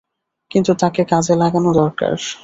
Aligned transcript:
কিন্তু 0.51 0.71
তাকে 0.73 1.01
কাজে 1.05 1.33
লাগান 1.35 1.65
দরকার। 1.73 2.13